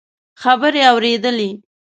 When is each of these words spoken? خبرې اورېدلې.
خبرې 0.43 0.81
اورېدلې. 0.91 1.49